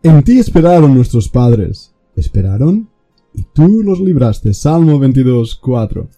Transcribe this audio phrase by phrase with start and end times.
[0.00, 1.92] En ti esperaron nuestros padres.
[2.14, 2.88] Esperaron
[3.34, 4.54] y tú los libraste.
[4.54, 6.08] Salmo 22, 4.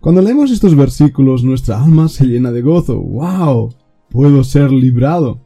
[0.00, 3.00] Cuando leemos estos versículos, nuestra alma se llena de gozo.
[3.00, 3.74] ¡Wow!
[4.10, 5.40] Puedo ser librado.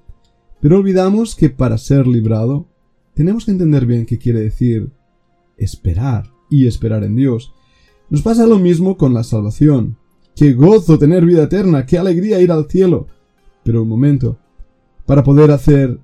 [0.60, 2.66] Pero olvidamos que para ser librado,
[3.12, 4.90] tenemos que entender bien qué quiere decir
[5.58, 7.52] esperar y esperar en Dios.
[8.08, 9.98] Nos pasa lo mismo con la salvación.
[10.34, 13.06] Qué gozo tener vida eterna, qué alegría ir al cielo.
[13.64, 14.38] Pero un momento.
[15.04, 16.00] Para poder hacer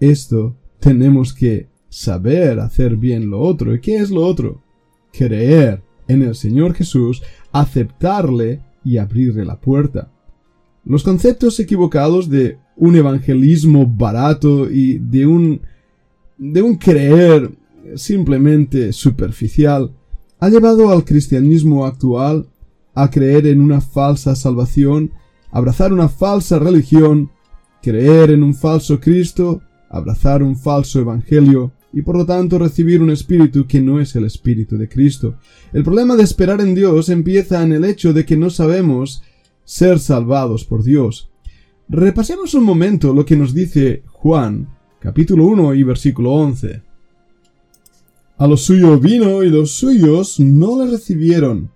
[0.00, 0.56] esto,
[0.86, 3.74] tenemos que saber hacer bien lo otro.
[3.74, 4.62] ¿Y qué es lo otro?
[5.12, 10.12] Creer en el Señor Jesús, aceptarle y abrirle la puerta.
[10.84, 15.60] Los conceptos equivocados de un evangelismo barato y de un
[16.38, 17.50] de un creer
[17.96, 19.92] simplemente superficial
[20.38, 22.46] ha llevado al cristianismo actual
[22.94, 25.10] a creer en una falsa salvación,
[25.50, 27.30] abrazar una falsa religión,
[27.82, 33.10] creer en un falso Cristo, abrazar un falso evangelio y por lo tanto recibir un
[33.10, 35.36] espíritu que no es el espíritu de Cristo.
[35.72, 39.22] El problema de esperar en Dios empieza en el hecho de que no sabemos
[39.64, 41.30] ser salvados por Dios.
[41.88, 44.68] Repasemos un momento lo que nos dice Juan,
[45.00, 46.82] capítulo 1 y versículo 11.
[48.38, 51.70] A lo suyo vino y los suyos no le recibieron.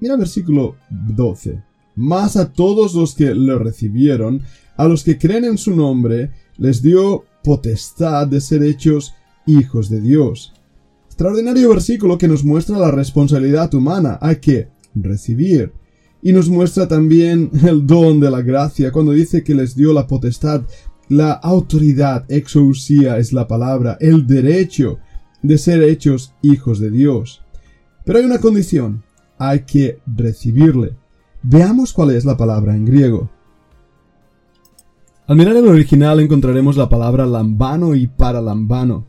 [0.00, 1.62] Mira versículo 12.
[1.94, 4.42] Más a todos los que le recibieron,
[4.76, 9.14] a los que creen en su nombre, les dio potestad de ser hechos
[9.46, 10.52] hijos de Dios.
[11.06, 14.18] Extraordinario versículo que nos muestra la responsabilidad humana.
[14.20, 15.72] Hay que recibir.
[16.22, 20.06] Y nos muestra también el don de la gracia cuando dice que les dio la
[20.06, 20.62] potestad,
[21.08, 24.98] la autoridad, exousia es la palabra, el derecho
[25.42, 27.42] de ser hechos hijos de Dios.
[28.04, 29.04] Pero hay una condición,
[29.38, 30.96] hay que recibirle.
[31.42, 33.30] Veamos cuál es la palabra en griego.
[35.26, 39.06] Al mirar el original encontraremos la palabra lambano y paralambano.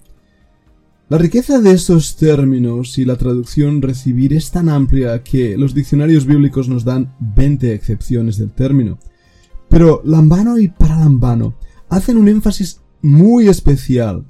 [1.09, 6.25] La riqueza de estos términos y la traducción recibir es tan amplia que los diccionarios
[6.25, 8.97] bíblicos nos dan 20 excepciones del término.
[9.67, 11.55] Pero lambano y paralambano
[11.89, 14.25] hacen un énfasis muy especial,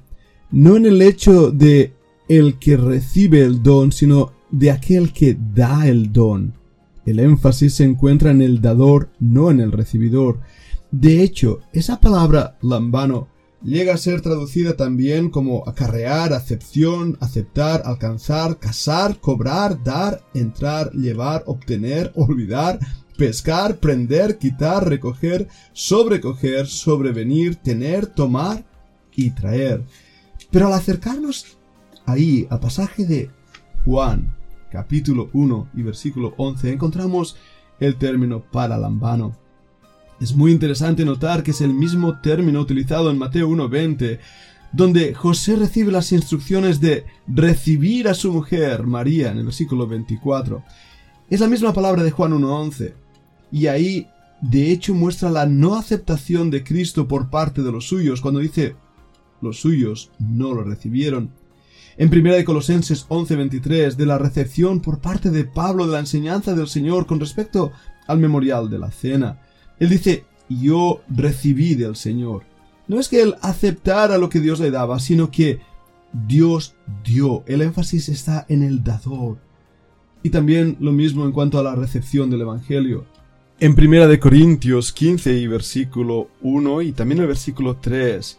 [0.50, 1.92] no en el hecho de
[2.28, 6.54] el que recibe el don, sino de aquel que da el don.
[7.04, 10.40] El énfasis se encuentra en el dador, no en el recibidor.
[10.90, 13.28] De hecho, esa palabra lambano
[13.62, 21.42] llega a ser traducida también como acarrear, acepción, aceptar, alcanzar, casar, cobrar, dar, entrar, llevar,
[21.46, 22.78] obtener, olvidar,
[23.16, 28.64] pescar, prender, quitar, recoger, sobrecoger, sobrevenir, tener, tomar
[29.14, 29.84] y traer.
[30.50, 31.58] Pero al acercarnos
[32.04, 33.30] ahí al pasaje de
[33.84, 34.36] Juan,
[34.70, 37.36] capítulo 1 y versículo 11, encontramos
[37.80, 39.45] el término paralambano
[40.20, 44.18] es muy interesante notar que es el mismo término utilizado en Mateo 1.20,
[44.72, 50.62] donde José recibe las instrucciones de recibir a su mujer, María, en el versículo 24.
[51.28, 52.94] Es la misma palabra de Juan 1.11.
[53.52, 54.08] Y ahí,
[54.40, 58.74] de hecho, muestra la no aceptación de Cristo por parte de los suyos, cuando dice,
[59.40, 61.30] los suyos no lo recibieron.
[61.98, 66.68] En 1 Colosenses 11:23, de la recepción por parte de Pablo de la enseñanza del
[66.68, 67.72] Señor con respecto
[68.06, 69.40] al memorial de la cena.
[69.78, 72.44] Él dice, yo recibí del Señor.
[72.88, 75.60] No es que él aceptara lo que Dios le daba, sino que
[76.12, 77.42] Dios dio.
[77.46, 79.38] El énfasis está en el dador.
[80.22, 83.04] Y también lo mismo en cuanto a la recepción del Evangelio.
[83.58, 88.38] En 1 Corintios 15 y versículo 1 y también el versículo 3.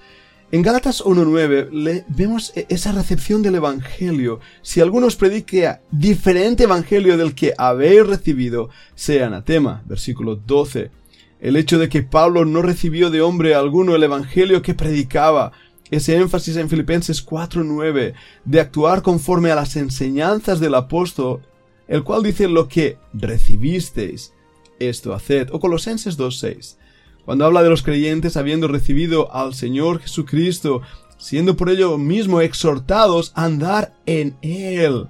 [0.52, 4.40] En Gálatas 1.9 vemos e-, esa recepción del Evangelio.
[4.62, 9.84] Si algunos predique diferente Evangelio del que habéis recibido, sea anatema.
[9.86, 10.92] Versículo 12
[11.40, 15.52] el hecho de que Pablo no recibió de hombre alguno el Evangelio que predicaba,
[15.92, 18.14] ese énfasis en Filipenses 4.9
[18.46, 21.42] de actuar conforme a las enseñanzas del apóstol,
[21.88, 24.34] el cual dice lo que recibisteis,
[24.80, 26.76] esto haced, o Colosenses 2.6,
[27.24, 30.82] cuando habla de los creyentes habiendo recibido al Señor Jesucristo,
[31.18, 35.08] siendo por ello mismo exhortados a andar en Él.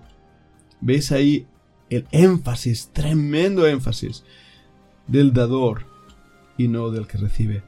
[0.79, 1.47] ¿Veis ahí
[1.89, 4.23] el énfasis, tremendo énfasis
[5.07, 5.96] del dador?
[6.57, 7.63] Y no del que recibe.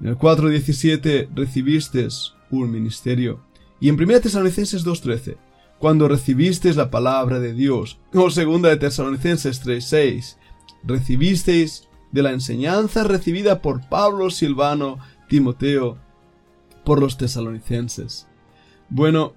[0.00, 3.40] En el 4.17 recibisteis un ministerio.
[3.80, 5.36] Y en 1 Tesalonicenses 2.13,
[5.78, 7.98] cuando recibisteis la palabra de Dios.
[8.12, 10.36] O 2 de Tesalonicenses 3.6,
[10.84, 14.98] recibisteis de la enseñanza recibida por Pablo, Silvano,
[15.28, 15.98] Timoteo,
[16.84, 18.26] por los tesalonicenses.
[18.88, 19.34] Bueno,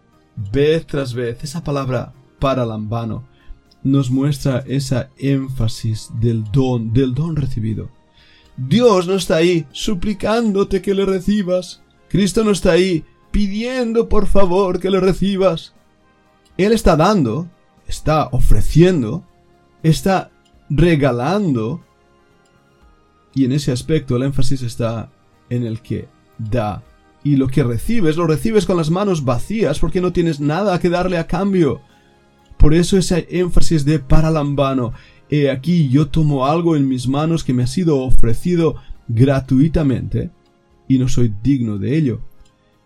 [0.51, 3.27] vez tras vez, esa palabra para lambano
[3.83, 7.89] nos muestra esa énfasis del don, del don recibido.
[8.57, 11.81] Dios no está ahí suplicándote que le recibas.
[12.09, 15.73] Cristo no está ahí pidiendo por favor que le recibas.
[16.57, 17.49] Él está dando,
[17.87, 19.25] está ofreciendo,
[19.81, 20.29] está
[20.69, 21.83] regalando.
[23.33, 25.11] Y en ese aspecto el énfasis está
[25.49, 26.07] en el que
[26.37, 26.83] da.
[27.23, 30.89] Y lo que recibes, lo recibes con las manos vacías porque no tienes nada que
[30.89, 31.81] darle a cambio.
[32.57, 34.93] Por eso ese énfasis de paralambano.
[35.35, 38.75] He aquí yo tomo algo en mis manos que me ha sido ofrecido
[39.07, 40.29] gratuitamente
[40.87, 42.21] y no soy digno de ello.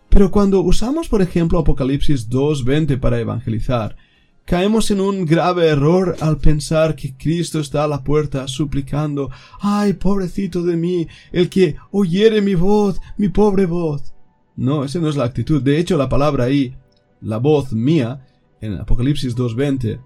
[0.07, 3.97] Pero cuando usamos, por ejemplo, Apocalipsis 2.20 para evangelizar,
[4.45, 9.29] caemos en un grave error al pensar que Cristo está a la puerta suplicando,
[9.59, 14.13] ay, pobrecito de mí, el que oyere mi voz, mi pobre voz.
[14.55, 15.61] No, esa no es la actitud.
[15.61, 16.73] De hecho, la palabra ahí,
[17.19, 18.25] la voz mía,
[18.61, 19.99] en Apocalipsis 2.20,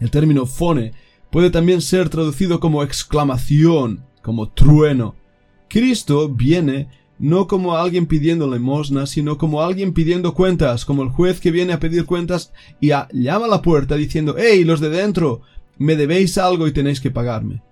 [0.00, 0.92] el término fone,
[1.30, 5.14] puede también ser traducido como exclamación, como trueno.
[5.68, 6.88] Cristo viene
[7.20, 11.74] no como alguien pidiendo limosna, sino como alguien pidiendo cuentas, como el juez que viene
[11.74, 15.42] a pedir cuentas y llama a la puerta diciendo, ¡Hey, los de dentro!
[15.76, 17.62] Me debéis algo y tenéis que pagarme.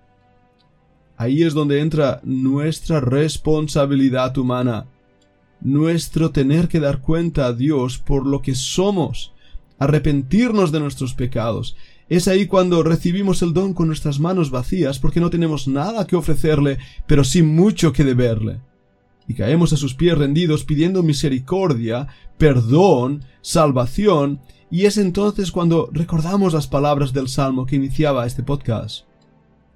[1.17, 4.85] Ahí es donde entra nuestra responsabilidad humana,
[5.61, 9.33] nuestro tener que dar cuenta a Dios por lo que somos,
[9.79, 11.75] arrepentirnos de nuestros pecados.
[12.09, 16.15] Es ahí cuando recibimos el don con nuestras manos vacías porque no tenemos nada que
[16.15, 18.59] ofrecerle, pero sí mucho que deberle
[19.29, 22.07] y caemos a sus pies rendidos pidiendo misericordia,
[22.39, 24.41] perdón, salvación,
[24.71, 29.05] y es entonces cuando recordamos las palabras del Salmo que iniciaba este podcast.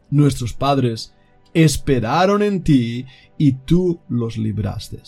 [0.09, 1.13] Nuestros padres
[1.53, 3.05] esperaron en ti
[3.37, 5.03] y tú los libraste.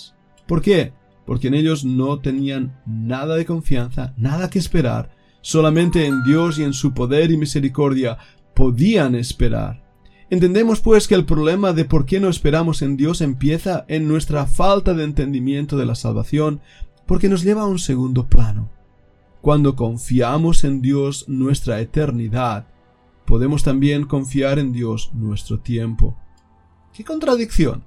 [0.46, 0.94] ¿Por qué?
[1.26, 5.10] Porque en ellos no tenían nada de confianza, nada que esperar,
[5.46, 8.18] solamente en Dios y en su poder y misericordia
[8.56, 9.86] podían esperar.
[10.32, 14.48] Entendemos pues que el problema de por qué no esperamos en Dios empieza en nuestra
[14.48, 16.62] falta de entendimiento de la salvación,
[17.06, 18.72] porque nos lleva a un segundo plano.
[19.42, 22.66] Cuando confiamos en Dios nuestra eternidad,
[23.28, 26.18] podemos también confiar en Dios nuestro tiempo.
[26.92, 27.84] ¡Qué contradicción!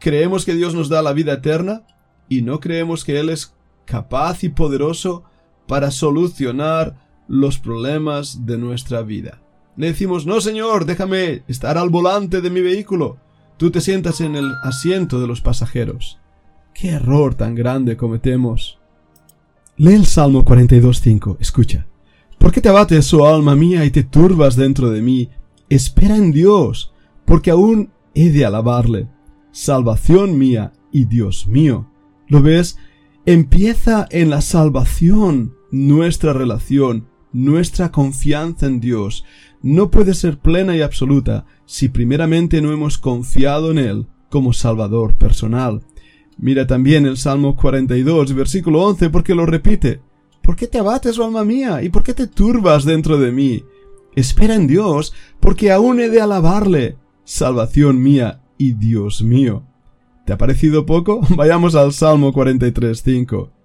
[0.00, 1.82] Creemos que Dios nos da la vida eterna
[2.26, 3.54] y no creemos que Él es
[3.84, 5.24] capaz y poderoso
[5.66, 6.96] para solucionar
[7.28, 9.40] los problemas de nuestra vida.
[9.76, 13.18] Le decimos, no señor, déjame estar al volante de mi vehículo.
[13.56, 16.18] Tú te sientas en el asiento de los pasajeros.
[16.74, 18.78] ¿Qué error tan grande cometemos?
[19.76, 21.36] Lee el Salmo 42.5.
[21.40, 21.86] Escucha.
[22.38, 25.30] ¿Por qué te abates, oh alma mía, y te turbas dentro de mí?
[25.68, 26.92] Espera en Dios,
[27.24, 29.08] porque aún he de alabarle.
[29.52, 31.90] Salvación mía y Dios mío.
[32.28, 32.78] ¿Lo ves?
[33.24, 39.24] Empieza en la salvación nuestra relación, nuestra confianza en Dios
[39.62, 45.14] no puede ser plena y absoluta si primeramente no hemos confiado en Él como Salvador
[45.16, 45.82] personal.
[46.38, 50.00] Mira también el Salmo 42, versículo 11, porque lo repite.
[50.42, 51.82] ¿Por qué te abates, oh alma mía?
[51.82, 53.64] ¿Y por qué te turbas dentro de mí?
[54.14, 59.64] Espera en Dios, porque aún he de alabarle, salvación mía y Dios mío.
[60.24, 61.20] ¿Te ha parecido poco?
[61.36, 63.55] Vayamos al Salmo 43, 5.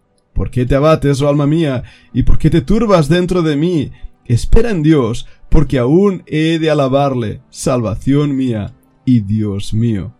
[0.41, 1.83] ¿Por qué te abates, oh alma mía?
[2.13, 3.91] ¿Y por qué te turbas dentro de mí?
[4.25, 8.73] Espera en Dios, porque aún he de alabarle, salvación mía
[9.05, 10.15] y Dios mío.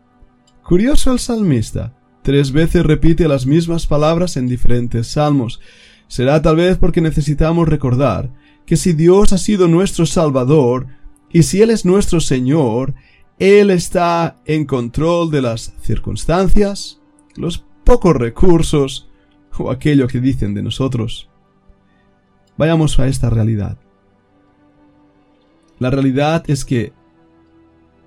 [0.61, 1.95] Curioso el salmista.
[2.21, 5.59] Tres veces repite las mismas palabras en diferentes salmos.
[6.07, 8.29] Será tal vez porque necesitamos recordar
[8.67, 10.85] que si Dios ha sido nuestro Salvador,
[11.33, 12.93] y si Él es nuestro Señor,
[13.39, 16.99] Él está en control de las circunstancias,
[17.35, 19.07] los pocos recursos
[19.57, 21.29] o aquello que dicen de nosotros.
[22.57, 23.77] Vayamos a esta realidad.
[25.79, 26.93] La realidad es que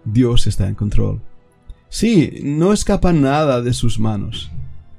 [0.05, 1.21] Dios está en control.
[1.89, 4.51] Sí, no escapa nada de sus manos,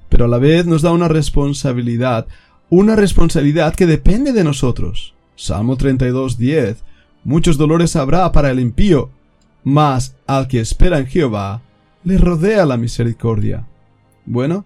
[0.09, 2.27] pero a la vez nos da una responsabilidad,
[2.69, 5.13] una responsabilidad que depende de nosotros.
[5.35, 6.77] Salmo 32.10
[7.25, 9.09] Muchos dolores habrá para el impío,
[9.63, 11.63] mas al que espera en Jehová,
[12.03, 13.65] le rodea la misericordia.
[14.27, 14.63] Bueno,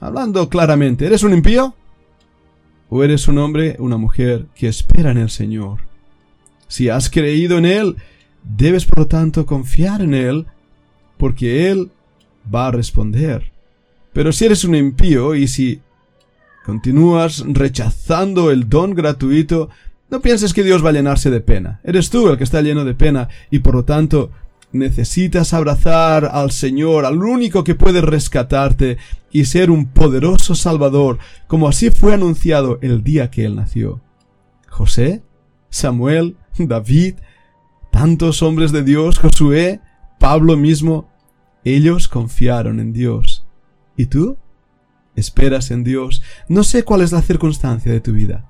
[0.00, 1.74] hablando claramente, ¿eres un impío?
[2.88, 5.80] ¿O eres un hombre, una mujer que espera en el Señor?
[6.68, 7.96] Si has creído en Él,
[8.42, 10.46] debes por lo tanto confiar en Él,
[11.16, 11.90] porque Él
[12.52, 13.52] va a responder.
[14.12, 15.80] Pero si eres un impío y si
[16.64, 19.70] continúas rechazando el don gratuito,
[20.10, 21.80] no pienses que Dios va a llenarse de pena.
[21.82, 24.30] Eres tú el que está lleno de pena y por lo tanto
[24.74, 28.98] necesitas abrazar al Señor, al único que puede rescatarte
[29.30, 34.00] y ser un poderoso Salvador, como así fue anunciado el día que Él nació.
[34.68, 35.22] José,
[35.70, 37.14] Samuel, David,
[37.90, 39.80] tantos hombres de Dios, Josué,
[40.18, 41.08] Pablo mismo,
[41.64, 43.46] ellos confiaron en Dios.
[43.96, 44.36] ¿Y tú?
[45.16, 46.22] esperas en Dios.
[46.48, 48.48] No sé cuál es la circunstancia de tu vida,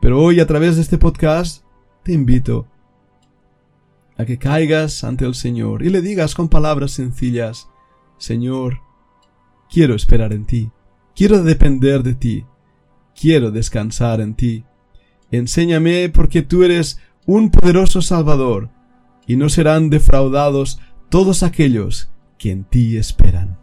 [0.00, 1.62] pero hoy a través de este podcast
[2.02, 2.66] te invito
[4.18, 7.68] a que caigas ante el Señor y le digas con palabras sencillas,
[8.18, 8.80] Señor,
[9.70, 10.70] quiero esperar en ti,
[11.14, 12.44] quiero depender de ti,
[13.18, 14.64] quiero descansar en ti.
[15.30, 18.70] Enséñame porque tú eres un poderoso Salvador,
[19.26, 23.58] y no serán defraudados todos aquellos que en ti esperan.